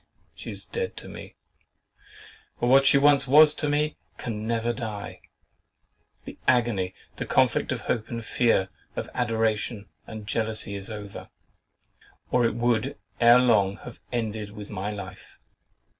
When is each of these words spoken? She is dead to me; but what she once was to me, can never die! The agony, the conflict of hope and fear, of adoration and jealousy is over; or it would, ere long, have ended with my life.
She 0.33 0.49
is 0.49 0.65
dead 0.65 0.97
to 0.97 1.07
me; 1.07 1.35
but 2.59 2.65
what 2.65 2.87
she 2.87 2.97
once 2.97 3.27
was 3.27 3.53
to 3.53 3.69
me, 3.69 3.97
can 4.17 4.47
never 4.47 4.73
die! 4.73 5.21
The 6.25 6.39
agony, 6.47 6.95
the 7.17 7.27
conflict 7.27 7.71
of 7.71 7.81
hope 7.81 8.09
and 8.09 8.25
fear, 8.25 8.69
of 8.95 9.11
adoration 9.13 9.89
and 10.07 10.25
jealousy 10.25 10.73
is 10.73 10.89
over; 10.89 11.29
or 12.31 12.47
it 12.47 12.55
would, 12.55 12.97
ere 13.19 13.37
long, 13.37 13.77
have 13.85 13.99
ended 14.11 14.49
with 14.53 14.71
my 14.71 14.89
life. 14.89 15.37